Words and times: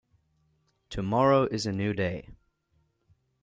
Tomorrow 0.89 1.43
is 1.51 1.67
a 1.67 1.71
new 1.71 1.93
day. 1.93 2.29